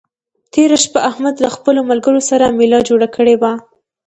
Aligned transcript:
تېره 0.53 0.77
شپه 0.83 0.99
احمد 1.09 1.35
له 1.43 1.49
خپلو 1.55 1.79
ملګرو 1.89 2.21
سره 2.29 2.45
مېله 2.57 2.79
جوړه 2.89 3.07
کړې 3.15 3.35
وه. 3.41 3.53